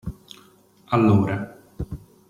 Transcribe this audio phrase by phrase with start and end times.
[0.95, 1.37] Allora.